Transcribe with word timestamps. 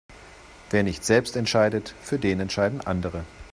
Wer 0.71 0.81
nicht 0.81 1.05
selbst 1.05 1.35
entscheidet, 1.35 1.93
für 2.01 2.17
den 2.17 2.39
entscheiden 2.39 2.81
andere. 2.81 3.23